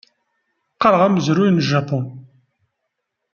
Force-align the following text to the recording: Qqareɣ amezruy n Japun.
Qqareɣ 0.75 1.01
amezruy 1.07 1.49
n 1.51 1.59
Japun. 1.69 2.05